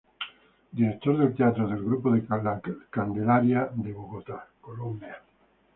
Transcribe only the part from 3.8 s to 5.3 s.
Bogotá, Colombia.